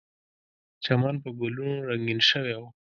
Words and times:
چمن 0.83 1.15
په 1.23 1.29
ګلونو 1.39 1.77
رنګین 1.89 2.19
شوی 2.29 2.53
و. 2.61 2.63